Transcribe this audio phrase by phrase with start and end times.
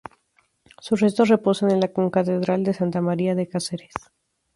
[0.79, 3.93] Sus restos reposan en la Concatedral de Santa María de Cáceres.